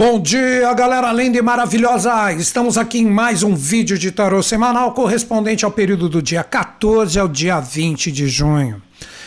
[0.00, 2.32] Bom dia, galera linda e maravilhosa!
[2.32, 7.18] Estamos aqui em mais um vídeo de tarô semanal correspondente ao período do dia 14
[7.18, 8.80] ao dia 20 de junho.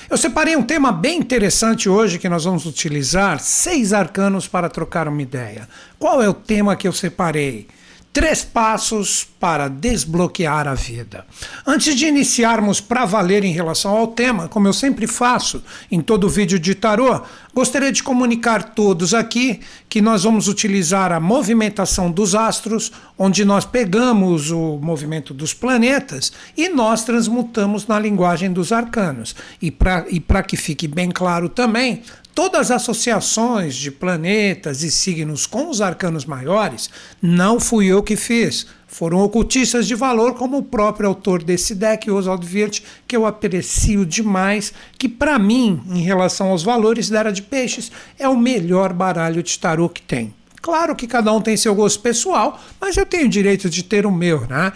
[0.10, 5.10] Eu separei um tema bem interessante hoje que nós vamos utilizar, seis arcanos para trocar
[5.10, 5.68] uma ideia.
[6.00, 7.68] Qual é o tema que eu separei?
[8.14, 11.26] Três passos para desbloquear a vida.
[11.66, 16.28] Antes de iniciarmos para valer em relação ao tema, como eu sempre faço em todo
[16.28, 17.22] vídeo de tarô,
[17.56, 23.64] gostaria de comunicar todos aqui que nós vamos utilizar a movimentação dos astros, onde nós
[23.64, 29.34] pegamos o movimento dos planetas e nós transmutamos na linguagem dos arcanos.
[29.62, 35.70] E para que fique bem claro também, Todas as associações de planetas e signos com
[35.70, 36.90] os arcanos maiores
[37.22, 38.68] não fui eu que fiz.
[38.88, 44.06] Foram ocultistas de valor, como o próprio autor desse deck, Oswald Wirth, que eu aprecio
[44.06, 48.92] demais, que para mim, em relação aos valores da Era de Peixes, é o melhor
[48.92, 50.34] baralho de tarô que tem.
[50.62, 54.06] Claro que cada um tem seu gosto pessoal, mas eu tenho o direito de ter
[54.06, 54.72] o meu, né?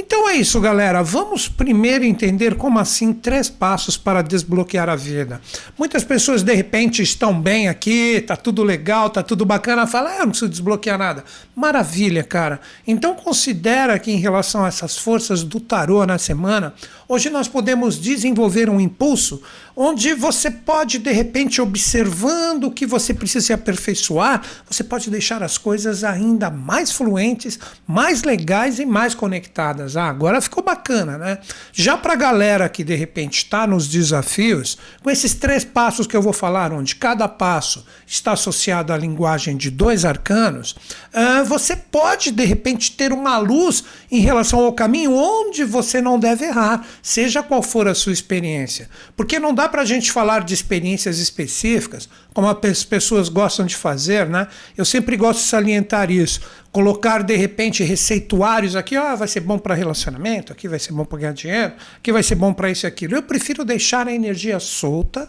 [0.00, 1.02] Então é isso, galera.
[1.02, 5.40] Vamos primeiro entender como assim três passos para desbloquear a vida.
[5.76, 10.14] Muitas pessoas de repente estão bem aqui, tá tudo legal, tá tudo bacana, falam, ah,
[10.14, 11.24] eu não preciso desbloquear nada.
[11.54, 12.60] Maravilha, cara.
[12.86, 16.72] Então considera que em relação a essas forças do tarô na semana,
[17.08, 19.42] hoje nós podemos desenvolver um impulso
[19.80, 25.40] onde você pode de repente observando o que você precisa se aperfeiçoar, você pode deixar
[25.40, 29.87] as coisas ainda mais fluentes, mais legais e mais conectadas.
[29.96, 31.38] Ah, agora ficou bacana, né?
[31.72, 36.16] Já para a galera que de repente está nos desafios, com esses três passos que
[36.16, 40.72] eu vou falar, onde cada passo está associado à linguagem de dois arcanos,
[41.12, 46.18] uh, você pode de repente ter uma luz em relação ao caminho onde você não
[46.18, 48.88] deve errar, seja qual for a sua experiência.
[49.16, 52.08] Porque não dá para a gente falar de experiências específicas,
[52.38, 54.46] como as pessoas gostam de fazer, né?
[54.76, 56.40] Eu sempre gosto de salientar isso
[56.70, 61.04] colocar de repente receituários aqui, ó, vai ser bom para relacionamento, aqui vai ser bom
[61.04, 63.16] para ganhar dinheiro, aqui vai ser bom para isso e aquilo.
[63.16, 65.28] Eu prefiro deixar a energia solta,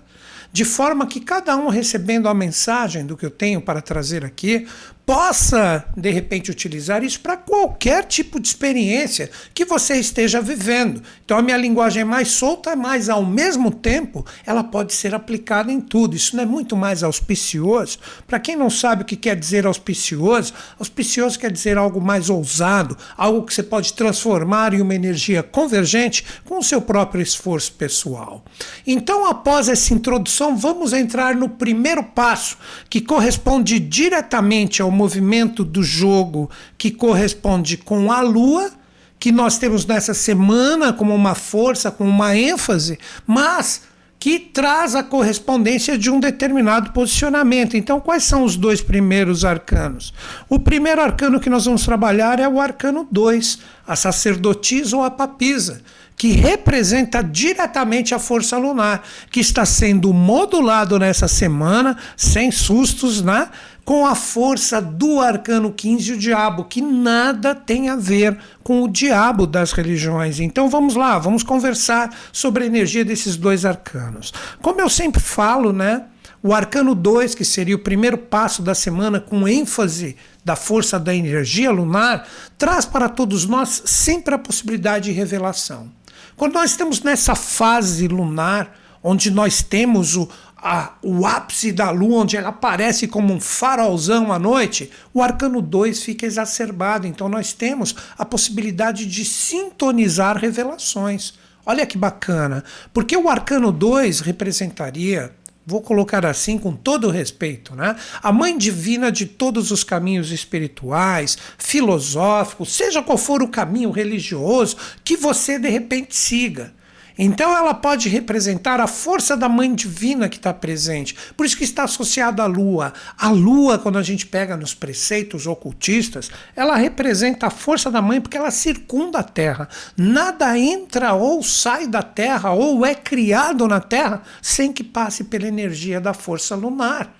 [0.51, 4.67] de forma que cada um recebendo a mensagem do que eu tenho para trazer aqui,
[5.09, 11.01] possa, de repente, utilizar isso para qualquer tipo de experiência que você esteja vivendo.
[11.25, 15.71] Então, a minha linguagem é mais solta, mas ao mesmo tempo ela pode ser aplicada
[15.71, 16.15] em tudo.
[16.15, 17.97] Isso não é muito mais auspicioso.
[18.27, 22.95] Para quem não sabe o que quer dizer auspicioso, auspicioso quer dizer algo mais ousado,
[23.17, 28.45] algo que você pode transformar em uma energia convergente com o seu próprio esforço pessoal.
[28.85, 35.81] Então, após essa introdução, vamos entrar no primeiro passo, que corresponde diretamente ao movimento do
[35.81, 38.69] jogo que corresponde com a Lua,
[39.17, 43.83] que nós temos nessa semana como uma força, como uma ênfase, mas
[44.19, 47.77] que traz a correspondência de um determinado posicionamento.
[47.77, 50.13] Então, quais são os dois primeiros arcanos?
[50.49, 55.09] O primeiro arcano que nós vamos trabalhar é o arcano 2, a sacerdotisa ou a
[55.09, 55.81] papisa
[56.19, 63.47] que representa diretamente a força lunar, que está sendo modulado nessa semana, sem sustos, né?
[63.85, 68.83] com a força do arcano 15 e o diabo, que nada tem a ver com
[68.83, 70.41] o diabo das religiões.
[70.41, 74.33] Então vamos lá, vamos conversar sobre a energia desses dois arcanos.
[74.61, 76.03] Como eu sempre falo, né?
[76.43, 80.15] O arcano 2, que seria o primeiro passo da semana com ênfase
[80.45, 82.27] da força da energia lunar,
[82.57, 85.91] traz para todos nós sempre a possibilidade de revelação.
[86.39, 88.73] Quando nós estamos nessa fase lunar,
[89.03, 94.31] onde nós temos o, a, o ápice da lua, onde ela aparece como um farolzão
[94.31, 97.05] à noite, o arcano 2 fica exacerbado.
[97.05, 101.33] Então nós temos a possibilidade de sintonizar revelações.
[101.65, 102.63] Olha que bacana,
[102.93, 105.35] porque o arcano 2 representaria
[105.69, 107.95] vou colocar assim com todo respeito, né?
[108.23, 114.75] A mãe divina de todos os caminhos espirituais, filosóficos, seja qual for o caminho religioso
[115.03, 116.73] que você de repente siga.
[117.21, 121.13] Então ela pode representar a força da mãe divina que está presente.
[121.35, 122.93] Por isso que está associada à lua.
[123.17, 128.21] A lua, quando a gente pega nos preceitos ocultistas, ela representa a força da mãe
[128.21, 129.67] porque ela circunda a terra.
[129.97, 135.45] Nada entra ou sai da terra ou é criado na terra sem que passe pela
[135.45, 137.18] energia da força lunar.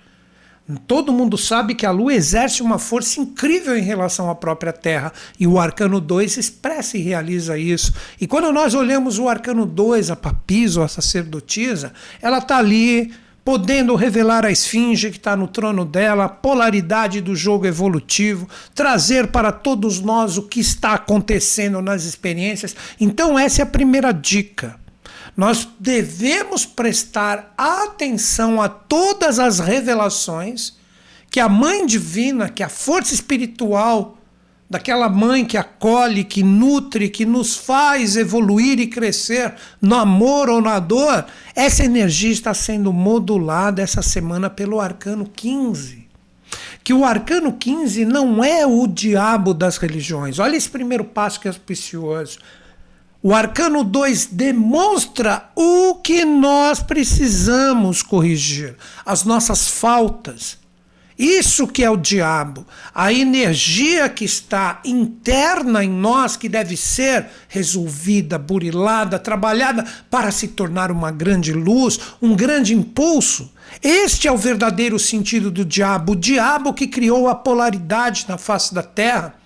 [0.86, 5.12] Todo mundo sabe que a Lua exerce uma força incrível em relação à própria Terra,
[5.38, 7.92] e o Arcano 2 expressa e realiza isso.
[8.20, 13.12] E quando nós olhamos o Arcano 2, a papisa ou a sacerdotisa, ela está ali
[13.44, 19.28] podendo revelar a esfinge que está no trono dela, a polaridade do jogo evolutivo, trazer
[19.28, 22.76] para todos nós o que está acontecendo nas experiências.
[23.00, 24.78] Então, essa é a primeira dica.
[25.36, 30.78] Nós devemos prestar atenção a todas as revelações
[31.30, 34.18] que a mãe divina, que a força espiritual
[34.70, 40.60] daquela mãe que acolhe, que nutre, que nos faz evoluir e crescer no amor ou
[40.60, 46.08] na dor, essa energia está sendo modulada essa semana pelo arcano 15.
[46.84, 50.38] Que o arcano 15 não é o diabo das religiões.
[50.38, 52.38] Olha esse primeiro passo que é auspicioso.
[53.22, 60.56] O arcano 2 demonstra o que nós precisamos corrigir, as nossas faltas,
[61.18, 67.26] isso que é o diabo, a energia que está interna em nós que deve ser
[67.46, 73.52] resolvida, burilada, trabalhada para se tornar uma grande luz, um grande impulso.
[73.82, 78.72] Este é o verdadeiro sentido do diabo, o diabo que criou a polaridade na face
[78.72, 79.39] da terra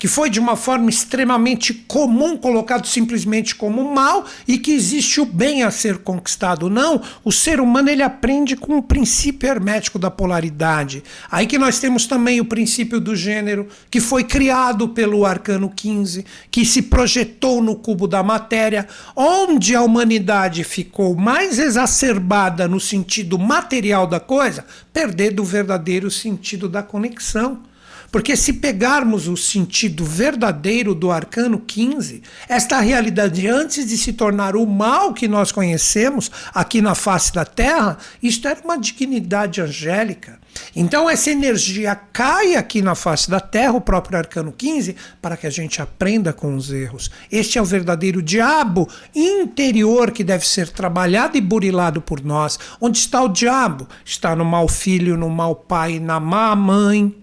[0.00, 5.26] que foi de uma forma extremamente comum, colocado simplesmente como mal, e que existe o
[5.26, 6.70] bem a ser conquistado.
[6.70, 11.04] Não, o ser humano ele aprende com o princípio hermético da polaridade.
[11.30, 16.24] Aí que nós temos também o princípio do gênero, que foi criado pelo arcano 15,
[16.50, 23.38] que se projetou no cubo da matéria, onde a humanidade ficou mais exacerbada no sentido
[23.38, 24.64] material da coisa,
[24.94, 27.68] perdendo o verdadeiro sentido da conexão.
[28.10, 34.56] Porque se pegarmos o sentido verdadeiro do arcano 15, esta realidade antes de se tornar
[34.56, 40.40] o mal que nós conhecemos aqui na face da Terra, isto era uma dignidade angélica.
[40.74, 45.46] Então essa energia cai aqui na face da Terra, o próprio arcano 15, para que
[45.46, 47.10] a gente aprenda com os erros.
[47.30, 52.58] Este é o verdadeiro diabo interior que deve ser trabalhado e burilado por nós.
[52.80, 53.86] Onde está o diabo?
[54.04, 57.19] Está no mau filho, no mau pai, na má mãe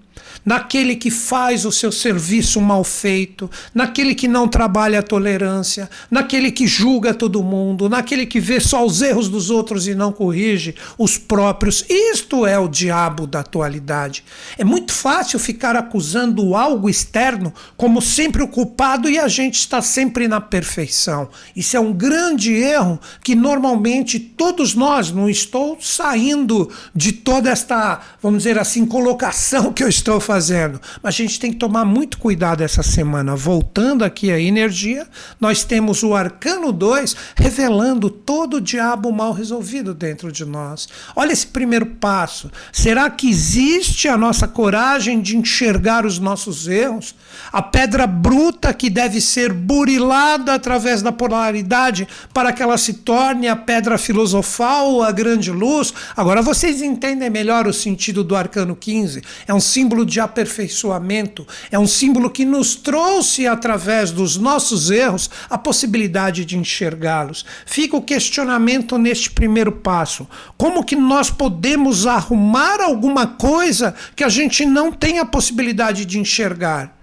[0.48, 6.54] naquele que faz o seu serviço mal feito, naquele que não trabalha a tolerância, naquele
[6.54, 10.74] que julga todo mundo, naquele que vê só os erros dos outros e não corrige
[10.98, 11.84] os próprios.
[11.90, 14.24] Isto é o diabo da atualidade.
[14.58, 19.82] É muito fácil ficar acusando algo externo como sempre o culpado e a gente está
[19.82, 21.28] sempre na perfeição.
[21.58, 28.00] Isso é um grande erro que normalmente todos nós, não estou saindo de toda esta,
[28.24, 30.80] vamos dizer assim, colocação que eu estou fazendo fazendo.
[31.02, 33.36] Mas a gente tem que tomar muito cuidado essa semana.
[33.36, 35.08] Voltando aqui à energia,
[35.42, 40.88] nós temos o Arcano 2 revelando todo o diabo mal resolvido dentro de nós.
[41.16, 42.52] Olha esse primeiro passo.
[42.72, 47.16] Será que existe a nossa coragem de enxergar os nossos erros?
[47.52, 53.48] A pedra bruta que deve ser burilada através da polaridade para que ela se torne
[53.48, 55.92] a pedra filosofal, a grande luz.
[56.16, 59.24] Agora vocês entendem melhor o sentido do arcano 15.
[59.48, 65.30] É um símbolo de aperfeiçoamento, é um símbolo que nos trouxe, através dos nossos erros,
[65.50, 67.46] a possibilidade de enxergá-los.
[67.66, 70.28] Fica o questionamento neste primeiro passo:
[70.58, 76.20] como que nós podemos arrumar alguma coisa que a gente não tem a possibilidade de
[76.20, 76.96] enxergar?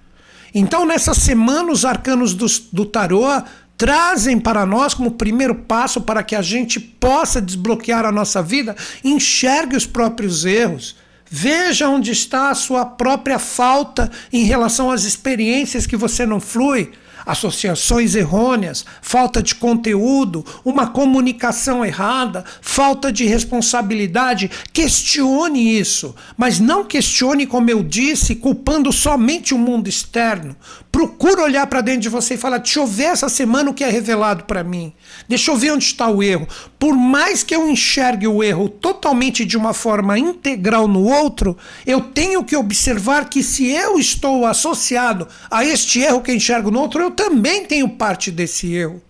[0.54, 3.26] Então, nessa semana, os arcanos do, do tarô
[3.76, 8.76] trazem para nós como primeiro passo para que a gente possa desbloquear a nossa vida,
[9.02, 10.94] enxergue os próprios erros
[11.30, 16.92] Veja onde está a sua própria falta em relação às experiências que você não flui
[17.26, 24.50] associações errôneas, falta de conteúdo, uma comunicação errada, falta de responsabilidade.
[24.72, 30.56] Questione isso, mas não questione, como eu disse, culpando somente o mundo externo.
[30.94, 33.82] Procura olhar para dentro de você e falar: deixa eu ver essa semana o que
[33.82, 34.92] é revelado para mim.
[35.28, 36.46] Deixa eu ver onde está o erro.
[36.78, 42.00] Por mais que eu enxergue o erro totalmente de uma forma integral no outro, eu
[42.00, 47.02] tenho que observar que se eu estou associado a este erro que enxergo no outro,
[47.02, 49.02] eu também tenho parte desse erro.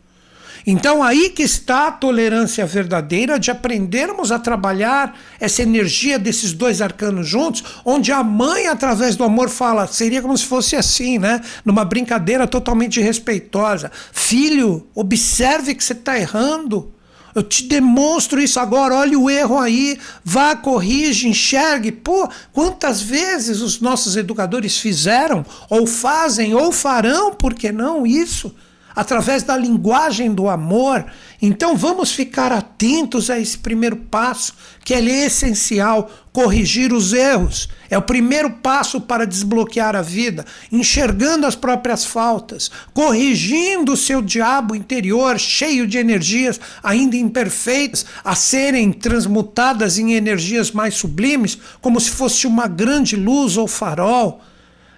[0.67, 6.81] Então, aí que está a tolerância verdadeira de aprendermos a trabalhar essa energia desses dois
[6.81, 11.43] arcanos juntos, onde a mãe, através do amor, fala, seria como se fosse assim, né?
[11.65, 13.93] Numa brincadeira totalmente respeitosa.
[14.11, 16.94] Filho, observe que você está errando.
[17.35, 21.91] Eu te demonstro isso agora, olha o erro aí, vá, corrige, enxergue.
[21.91, 28.55] Pô, quantas vezes os nossos educadores fizeram, ou fazem, ou farão, por que não isso?
[28.95, 31.05] Através da linguagem do amor.
[31.43, 37.69] Então vamos ficar atentos a esse primeiro passo, que é essencial, corrigir os erros.
[37.91, 44.23] É o primeiro passo para desbloquear a vida, enxergando as próprias faltas, corrigindo o seu
[44.23, 52.01] diabo interior, cheio de energias ainda imperfeitas, a serem transmutadas em energias mais sublimes, como
[52.01, 54.41] se fosse uma grande luz ou farol.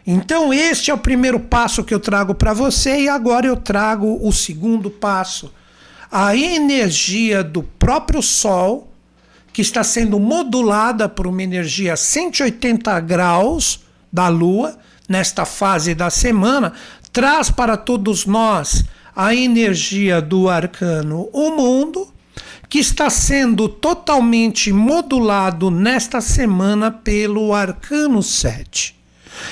[0.06, 4.20] Então, este é o primeiro passo que eu trago para você, e agora eu trago
[4.22, 5.52] o segundo passo.
[6.10, 8.88] A energia do próprio Sol
[9.56, 13.80] que está sendo modulada por uma energia 180 graus
[14.12, 16.74] da Lua, nesta fase da semana,
[17.10, 18.84] traz para todos nós
[19.14, 22.12] a energia do arcano O Mundo,
[22.68, 28.95] que está sendo totalmente modulado nesta semana pelo arcano 7.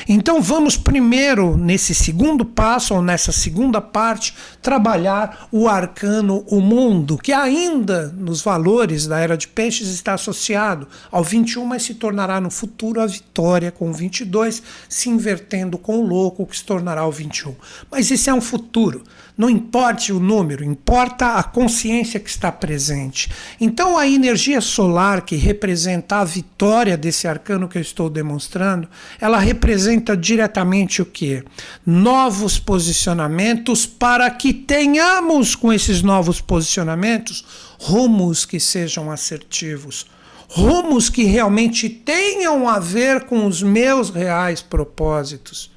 [0.09, 7.19] Então vamos primeiro, nesse segundo passo, ou nessa segunda parte, trabalhar o arcano, o mundo,
[7.19, 12.41] que ainda nos valores da era de peixes está associado ao 21, mas se tornará
[12.41, 17.07] no futuro a vitória com o 22, se invertendo com o louco, que se tornará
[17.07, 17.55] o 21.
[17.91, 19.03] Mas isso é um futuro.
[19.37, 23.29] Não importa o número, importa a consciência que está presente.
[23.61, 28.88] Então, a energia solar, que representa a vitória desse arcano que eu estou demonstrando,
[29.21, 31.43] ela representa diretamente o que?
[31.85, 37.45] Novos posicionamentos para que tenhamos com esses novos posicionamentos
[37.81, 40.07] rumos que sejam assertivos
[40.49, 45.74] rumos que realmente tenham a ver com os meus reais propósitos.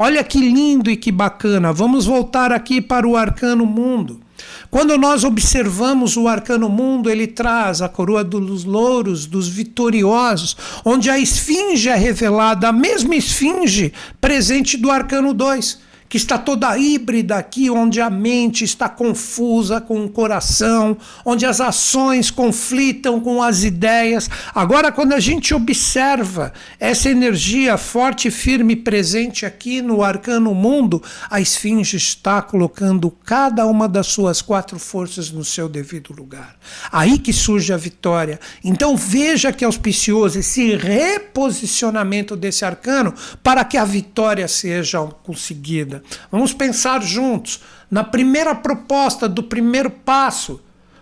[0.00, 1.72] Olha que lindo e que bacana.
[1.72, 4.20] Vamos voltar aqui para o arcano mundo.
[4.70, 11.10] Quando nós observamos o arcano mundo, ele traz a coroa dos louros, dos vitoriosos, onde
[11.10, 17.36] a esfinge é revelada, a mesma esfinge presente do arcano 2 que está toda híbrida
[17.36, 23.62] aqui, onde a mente está confusa com o coração, onde as ações conflitam com as
[23.62, 24.30] ideias.
[24.54, 31.40] Agora, quando a gente observa essa energia forte, firme presente aqui no arcano mundo, a
[31.40, 36.56] esfinge está colocando cada uma das suas quatro forças no seu devido lugar.
[36.90, 38.40] Aí que surge a vitória.
[38.64, 45.97] Então veja que auspicioso esse reposicionamento desse arcano para que a vitória seja conseguida.
[46.30, 47.60] Vamos pensar juntos.
[47.90, 50.60] Na primeira proposta do primeiro passo,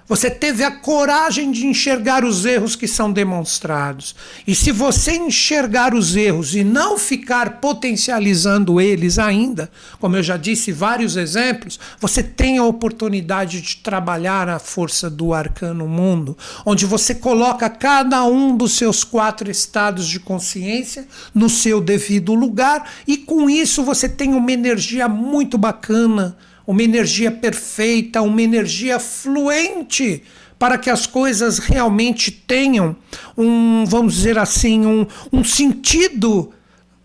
[0.08, 4.14] você teve a coragem de enxergar os erros que são demonstrados.
[4.46, 10.36] E se você enxergar os erros e não ficar potencializando eles ainda, como eu já
[10.36, 16.86] disse vários exemplos, você tem a oportunidade de trabalhar a força do arcano mundo, onde
[16.86, 23.16] você coloca cada um dos seus quatro estados de consciência no seu devido lugar e
[23.16, 26.36] com isso você tem uma energia muito bacana
[26.66, 30.22] uma energia perfeita, uma energia fluente
[30.58, 32.96] para que as coisas realmente tenham
[33.36, 36.52] um, vamos dizer assim, um, um sentido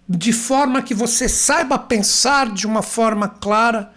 [0.08, 3.92] de forma que você saiba pensar de uma forma clara,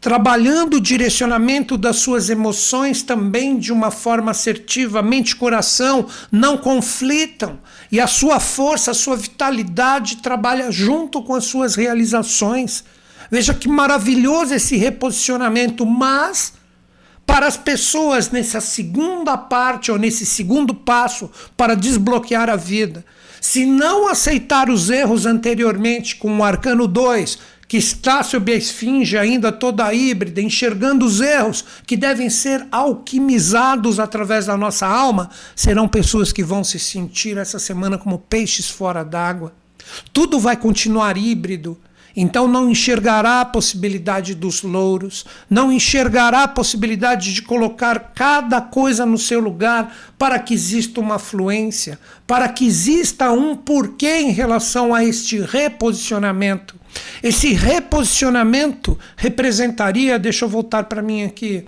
[0.00, 6.56] trabalhando o direcionamento das suas emoções também de uma forma assertiva, mente e coração não
[6.56, 7.58] conflitam
[7.90, 12.84] e a sua força, a sua vitalidade trabalha junto com as suas realizações.
[13.30, 16.54] Veja que maravilhoso esse reposicionamento, mas
[17.26, 23.04] para as pessoas nessa segunda parte ou nesse segundo passo para desbloquear a vida,
[23.40, 29.18] se não aceitar os erros anteriormente com o arcano 2, que está sob a esfinge
[29.18, 35.86] ainda toda híbrida, enxergando os erros que devem ser alquimizados através da nossa alma, serão
[35.86, 39.52] pessoas que vão se sentir essa semana como peixes fora d'água.
[40.14, 41.78] Tudo vai continuar híbrido,
[42.20, 49.06] então não enxergará a possibilidade dos louros, não enxergará a possibilidade de colocar cada coisa
[49.06, 51.96] no seu lugar para que exista uma fluência,
[52.26, 56.74] para que exista um porquê em relação a este reposicionamento.
[57.22, 61.66] Esse reposicionamento representaria, deixa eu voltar para mim aqui,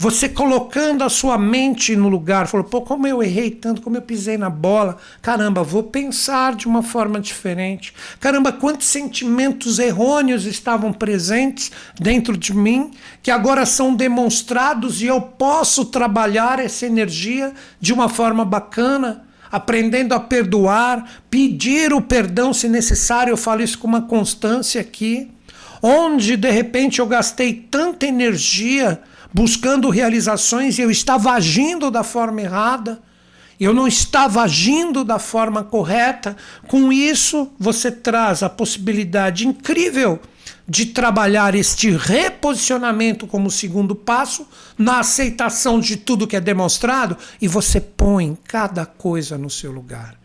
[0.00, 4.00] você colocando a sua mente no lugar, falou: pô, como eu errei tanto, como eu
[4.00, 4.96] pisei na bola.
[5.20, 7.92] Caramba, vou pensar de uma forma diferente.
[8.18, 12.92] Caramba, quantos sentimentos errôneos estavam presentes dentro de mim
[13.22, 20.14] que agora são demonstrados e eu posso trabalhar essa energia de uma forma bacana aprendendo
[20.14, 25.28] a perdoar, pedir o perdão se necessário, eu falo isso com uma constância aqui,
[25.82, 29.00] onde de repente eu gastei tanta energia
[29.32, 33.00] buscando realizações e eu estava agindo da forma errada,
[33.58, 36.36] eu não estava agindo da forma correta.
[36.66, 40.18] Com isso, você traz a possibilidade incrível
[40.66, 44.46] de trabalhar este reposicionamento como segundo passo
[44.78, 50.19] na aceitação de tudo que é demonstrado e você põe cada coisa no seu lugar.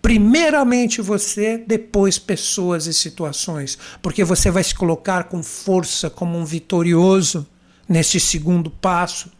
[0.00, 6.44] Primeiramente você, depois pessoas e situações, porque você vai se colocar com força como um
[6.44, 7.46] vitorioso
[7.88, 9.30] neste segundo passo.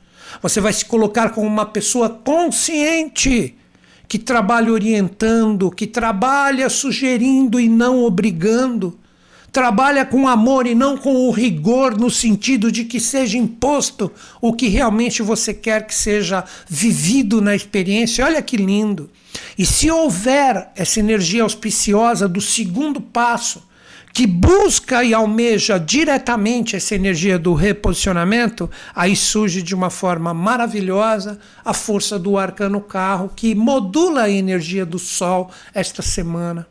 [0.42, 3.54] Você vai se colocar como uma pessoa consciente
[4.06, 8.98] que trabalha orientando, que trabalha sugerindo e não obrigando,
[9.58, 14.08] trabalha com amor e não com o rigor, no sentido de que seja imposto
[14.40, 18.24] o que realmente você quer que seja vivido na experiência.
[18.24, 19.10] Olha que lindo!
[19.58, 23.60] E se houver essa energia auspiciosa do segundo passo,
[24.12, 31.40] que busca e almeja diretamente essa energia do reposicionamento, aí surge de uma forma maravilhosa
[31.64, 36.64] a força do arcano carro, que modula a energia do Sol esta semana.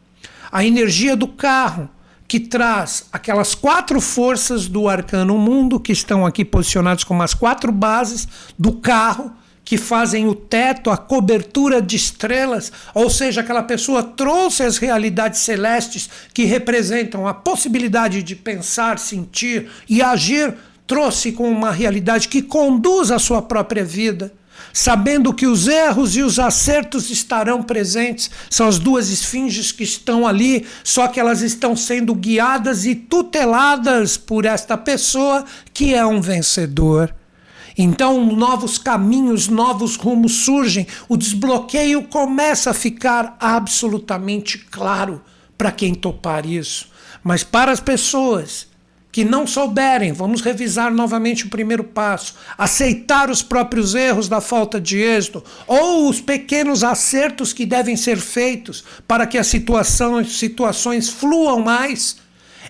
[0.50, 1.90] A energia do carro,
[2.28, 7.72] que traz aquelas quatro forças do arcano mundo, que estão aqui posicionadas como as quatro
[7.72, 8.28] bases
[8.60, 9.32] do carro
[9.68, 15.42] que fazem o teto, a cobertura de estrelas, ou seja, aquela pessoa trouxe as realidades
[15.42, 20.54] celestes que representam a possibilidade de pensar, sentir e agir,
[20.88, 24.32] trouxe com uma realidade que conduz a sua própria vida.
[24.80, 30.28] Sabendo que os erros e os acertos estarão presentes, são as duas esfinges que estão
[30.28, 35.44] ali, só que elas estão sendo guiadas e tuteladas por esta pessoa
[35.74, 37.12] que é um vencedor.
[37.76, 45.24] Então, novos caminhos, novos rumos surgem, o desbloqueio começa a ficar absolutamente claro
[45.58, 46.88] para quem topar isso.
[47.24, 48.68] Mas para as pessoas
[49.12, 54.80] que não souberem, vamos revisar novamente o primeiro passo, aceitar os próprios erros da falta
[54.80, 61.10] de êxito ou os pequenos acertos que devem ser feitos para que as situações, situações
[61.10, 62.18] fluam mais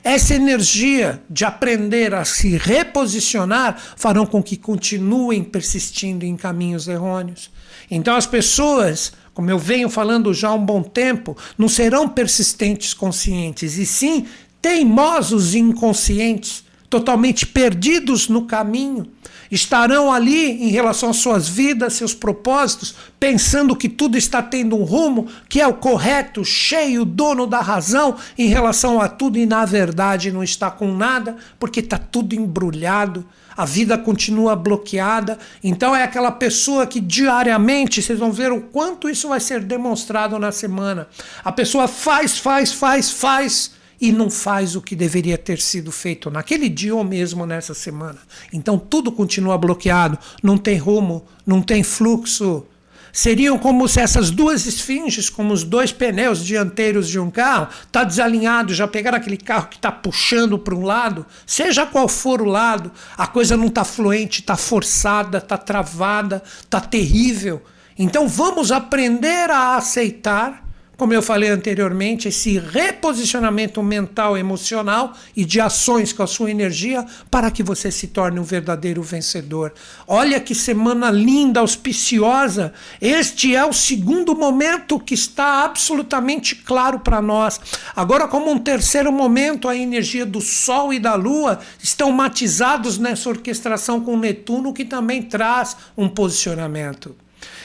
[0.03, 7.51] essa energia de aprender a se reposicionar farão com que continuem persistindo em caminhos errôneos.
[7.89, 12.94] Então as pessoas, como eu venho falando já há um bom tempo, não serão persistentes
[12.94, 14.25] conscientes, e sim
[14.62, 19.12] teimosos e inconscientes, totalmente perdidos no caminho
[19.52, 24.84] estarão ali em relação às suas vidas, seus propósitos, pensando que tudo está tendo um
[24.84, 29.65] rumo, que é o correto, cheio, dono da razão em relação a tudo e na
[29.65, 33.26] verdade não está com nada, porque está tudo embrulhado.
[33.56, 39.10] A vida continua bloqueada, então é aquela pessoa que diariamente, vocês vão ver o quanto
[39.10, 41.08] isso vai ser demonstrado na semana.
[41.43, 46.30] A pessoa faz, faz, faz, faz, e não faz o que deveria ter sido feito
[46.30, 48.20] naquele dia ou mesmo nessa semana.
[48.54, 52.66] Então tudo continua bloqueado, não tem rumo, não tem fluxo.
[53.12, 58.04] Seriam como se essas duas esfinges, como os dois pneus dianteiros de um carro, tá
[58.04, 62.46] desalinhado, já pegaram aquele carro que está puxando para um lado, seja qual for o
[62.46, 67.64] lado, a coisa não está fluente, está forçada, está travada, está terrível.
[67.98, 70.66] Então vamos aprender a aceitar
[70.98, 77.06] como eu falei anteriormente, esse reposicionamento mental, emocional e de ações com a sua energia
[77.30, 79.74] para que você se torne um verdadeiro vencedor.
[80.08, 82.74] Olha que semana linda, auspiciosa.
[83.00, 87.62] Este é o segundo momento que está absolutamente claro para nós.
[87.96, 93.30] Agora, como um terceiro momento, a energia do Sol e da Lua estão matizados nessa
[93.30, 97.16] orquestração com Netuno, que também traz um posicionamento.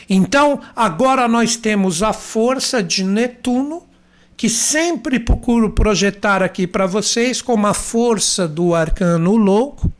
[0.08, 3.82] Então, agora nós temos a força de Netuno,
[4.36, 9.92] que sempre procuro projetar aqui para vocês como a força do arcano louco,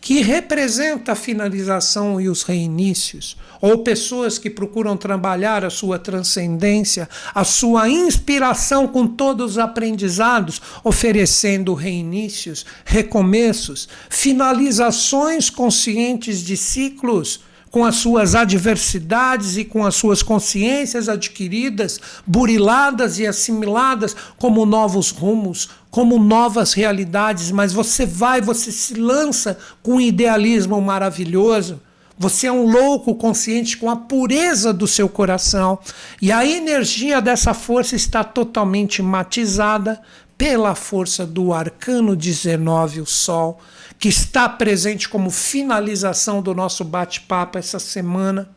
[0.00, 7.08] que representa a finalização e os reinícios, ou pessoas que procuram trabalhar a sua transcendência,
[7.34, 17.40] a sua inspiração com todos os aprendizados, oferecendo reinícios, recomeços, finalizações conscientes de ciclos
[17.76, 25.10] com as suas adversidades e com as suas consciências adquiridas, buriladas e assimiladas como novos
[25.10, 31.78] rumos, como novas realidades, mas você vai, você se lança com um idealismo maravilhoso.
[32.18, 35.78] Você é um louco consciente com a pureza do seu coração.
[36.22, 40.00] E a energia dessa força está totalmente matizada
[40.38, 43.60] pela força do arcano 19, o Sol
[43.98, 48.48] que está presente como finalização do nosso bate-papo essa semana.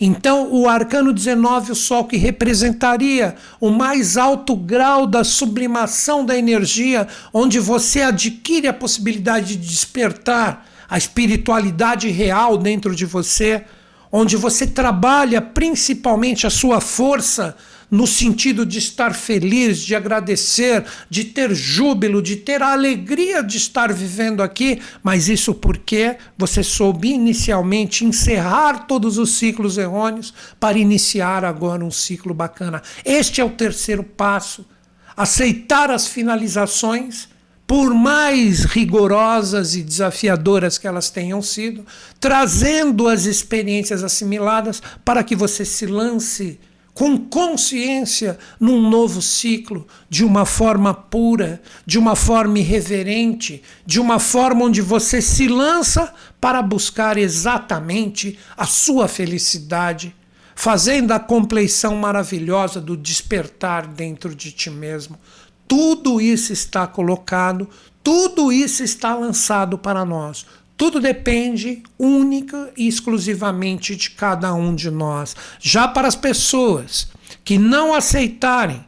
[0.00, 6.36] Então, o arcano 19, o Sol, que representaria o mais alto grau da sublimação da
[6.36, 13.64] energia, onde você adquire a possibilidade de despertar a espiritualidade real dentro de você,
[14.10, 17.56] onde você trabalha principalmente a sua força
[17.90, 23.56] no sentido de estar feliz, de agradecer, de ter júbilo, de ter a alegria de
[23.56, 30.78] estar vivendo aqui, mas isso porque você soube inicialmente encerrar todos os ciclos errôneos para
[30.78, 32.80] iniciar agora um ciclo bacana.
[33.04, 34.64] Este é o terceiro passo.
[35.16, 37.28] Aceitar as finalizações
[37.70, 41.86] por mais rigorosas e desafiadoras que elas tenham sido,
[42.18, 46.58] trazendo as experiências assimiladas para que você se lance
[46.92, 54.18] com consciência num novo ciclo, de uma forma pura, de uma forma irreverente, de uma
[54.18, 60.12] forma onde você se lança para buscar exatamente a sua felicidade,
[60.56, 65.16] fazendo a compleição maravilhosa do despertar dentro de ti mesmo.
[65.70, 67.68] Tudo isso está colocado,
[68.02, 70.44] tudo isso está lançado para nós.
[70.76, 75.36] Tudo depende única e exclusivamente de cada um de nós.
[75.60, 77.06] Já para as pessoas
[77.44, 78.84] que não aceitarem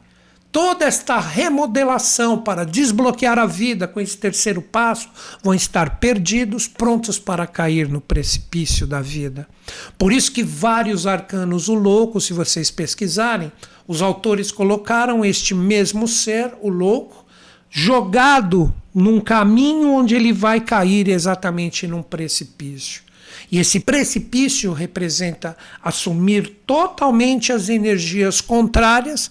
[0.50, 5.08] toda esta remodelação para desbloquear a vida com esse terceiro passo,
[5.40, 9.48] vão estar perdidos, prontos para cair no precipício da vida.
[9.96, 13.52] Por isso que vários arcanos o louco, se vocês pesquisarem,
[13.92, 17.26] os autores colocaram este mesmo ser, o louco,
[17.68, 23.02] jogado num caminho onde ele vai cair exatamente num precipício.
[23.50, 29.30] E esse precipício representa assumir totalmente as energias contrárias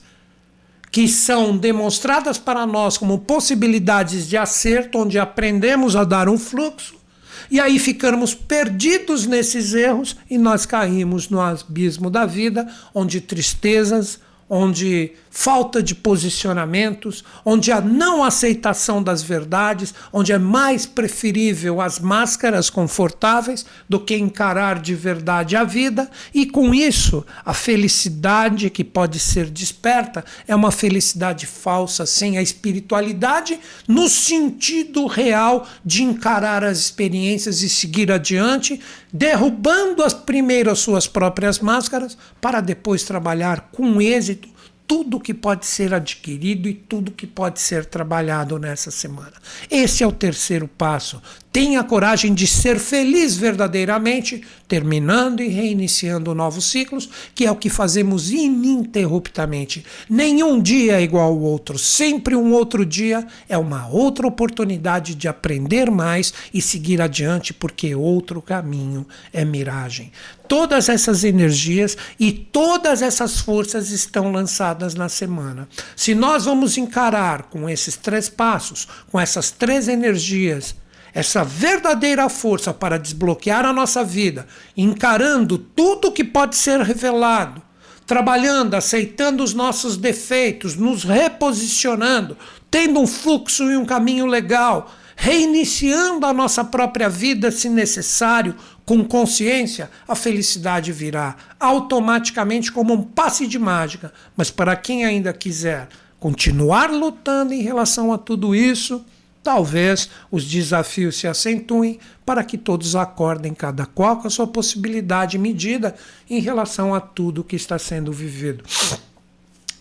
[0.91, 7.01] que são demonstradas para nós como possibilidades de acerto, onde aprendemos a dar um fluxo,
[7.49, 14.19] e aí ficamos perdidos nesses erros e nós caímos no abismo da vida, onde tristezas,
[14.53, 21.99] onde falta de posicionamentos, onde a não aceitação das verdades, onde é mais preferível as
[21.99, 28.83] máscaras confortáveis do que encarar de verdade a vida, e com isso a felicidade que
[28.83, 36.61] pode ser desperta é uma felicidade falsa, sem a espiritualidade no sentido real de encarar
[36.61, 38.81] as experiências e seguir adiante,
[39.11, 44.50] derrubando as primeiras suas próprias máscaras para depois trabalhar com êxito
[44.91, 49.31] tudo que pode ser adquirido e tudo que pode ser trabalhado nessa semana.
[49.69, 51.21] Esse é o terceiro passo.
[51.49, 57.69] Tenha coragem de ser feliz verdadeiramente, terminando e reiniciando novos ciclos, que é o que
[57.69, 59.85] fazemos ininterruptamente.
[60.09, 65.29] Nenhum dia é igual ao outro, sempre um outro dia é uma outra oportunidade de
[65.29, 70.11] aprender mais e seguir adiante, porque outro caminho é miragem.
[70.51, 75.65] Todas essas energias e todas essas forças estão lançadas na semana.
[75.95, 80.75] Se nós vamos encarar com esses três passos, com essas três energias,
[81.13, 87.61] essa verdadeira força para desbloquear a nossa vida, encarando tudo que pode ser revelado,
[88.05, 92.37] trabalhando, aceitando os nossos defeitos, nos reposicionando,
[92.69, 98.55] tendo um fluxo e um caminho legal, reiniciando a nossa própria vida se necessário,
[98.91, 104.11] com consciência, a felicidade virá automaticamente como um passe de mágica.
[104.35, 105.87] Mas para quem ainda quiser
[106.19, 109.01] continuar lutando em relação a tudo isso,
[109.43, 115.35] Talvez os desafios se acentuem para que todos acordem, cada qual com a sua possibilidade
[115.35, 115.95] medida
[116.29, 118.63] em relação a tudo que está sendo vivido.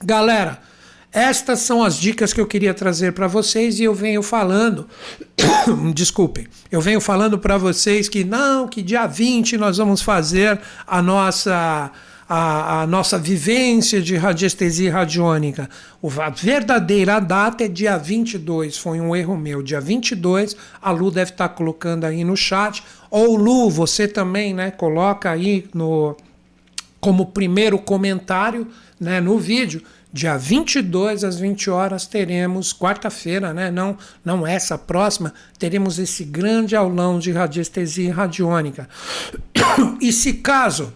[0.03, 0.63] Galera,
[1.13, 4.87] estas são as dicas que eu queria trazer para vocês e eu venho falando.
[5.93, 11.03] Desculpem, eu venho falando para vocês que não, que dia 20 nós vamos fazer a
[11.03, 11.91] nossa
[12.33, 15.69] a, a nossa vivência de radiestesia radiônica.
[16.17, 19.65] A verdadeira data é dia 22, foi um erro meu.
[19.65, 22.85] Dia 22, a Lu deve estar tá colocando aí no chat.
[23.11, 24.71] Ou Lu, você também, né?
[24.71, 26.17] Coloca aí no
[27.01, 28.69] como primeiro comentário,
[29.01, 29.83] né, no vídeo.
[30.13, 33.71] Dia 22 às 20 horas teremos, quarta-feira, né?
[33.71, 38.89] não, não essa próxima, teremos esse grande aulão de radiestesia radiônica.
[40.01, 40.93] E se caso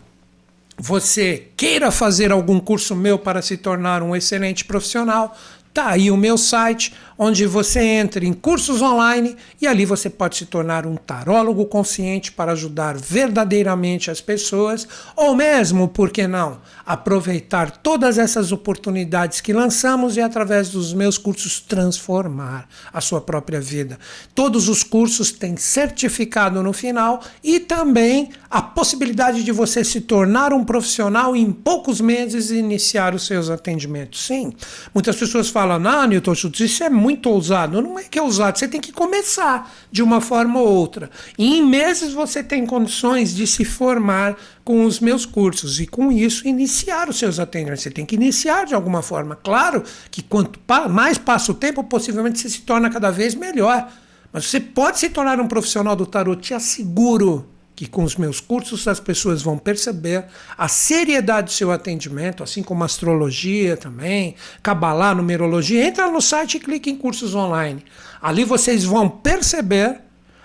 [0.77, 5.37] você queira fazer algum curso meu para se tornar um excelente profissional,
[5.73, 10.37] tá aí o meu site onde você entra em cursos online e ali você pode
[10.37, 16.61] se tornar um tarólogo consciente para ajudar verdadeiramente as pessoas, ou mesmo, por que não,
[16.85, 23.61] aproveitar todas essas oportunidades que lançamos e através dos meus cursos transformar a sua própria
[23.61, 23.99] vida.
[24.35, 30.53] Todos os cursos têm certificado no final e também a possibilidade de você se tornar
[30.53, 34.25] um profissional em poucos meses e iniciar os seus atendimentos.
[34.27, 34.53] Sim,
[34.93, 37.83] muitas pessoas falam, ah, Newton Schultz, isso é muito ousado.
[37.83, 41.11] Não é que é ousado, você tem que começar de uma forma ou outra.
[41.37, 46.11] E em meses você tem condições de se formar com os meus cursos e com
[46.11, 47.83] isso iniciar os seus atendimentos.
[47.83, 49.37] Você tem que iniciar de alguma forma.
[49.37, 53.87] Claro que quanto mais passa o tempo, possivelmente você se torna cada vez melhor.
[54.33, 58.41] Mas você pode se tornar um profissional do tarot, te asseguro que com os meus
[58.41, 60.25] cursos as pessoas vão perceber
[60.57, 65.87] a seriedade do seu atendimento, assim como astrologia também, cabalá, numerologia.
[65.87, 67.85] Entra no site e clique em cursos online.
[68.23, 70.01] Ali vocês vão perceber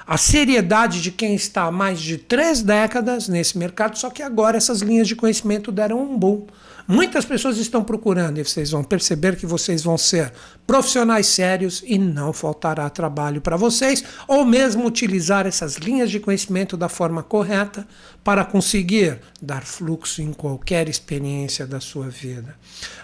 [0.07, 4.57] a seriedade de quem está há mais de três décadas nesse mercado, só que agora
[4.57, 6.47] essas linhas de conhecimento deram um boom.
[6.91, 10.34] Muitas pessoas estão procurando e vocês vão perceber que vocês vão ser
[10.65, 16.75] profissionais sérios e não faltará trabalho para vocês, ou mesmo utilizar essas linhas de conhecimento
[16.75, 17.88] da forma correta
[18.23, 22.55] para conseguir dar fluxo em qualquer experiência da sua vida.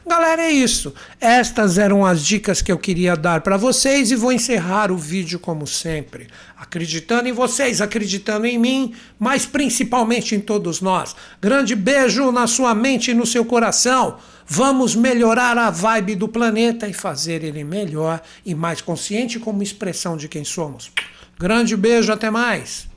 [0.06, 0.94] Galera, é isso.
[1.20, 5.40] Estas eram as dicas que eu queria dar para vocês e vou encerrar o vídeo
[5.40, 11.16] como sempre, acreditando em vocês, acreditando em mim, mas principalmente em todos nós.
[11.42, 14.18] Grande beijo na sua mente e no seu coração.
[14.48, 20.16] Vamos melhorar a vibe do planeta e fazer ele melhor e mais consciente como expressão
[20.16, 20.92] de quem somos.
[21.40, 22.88] Grande beijo, até mais.